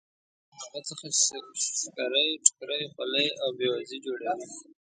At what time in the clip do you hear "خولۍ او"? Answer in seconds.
2.93-3.49